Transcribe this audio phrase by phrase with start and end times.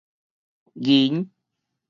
[0.81, 1.21] 睨